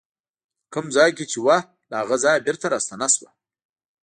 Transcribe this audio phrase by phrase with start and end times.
[0.63, 1.57] په کوم ځای کې چې وه
[1.89, 3.29] له هغه ځایه بېرته راستنه شوه.